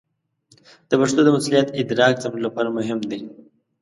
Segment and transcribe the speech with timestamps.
[0.89, 3.21] د پښتو د مسوولیت ادراک زموږ لپاره مهم دی.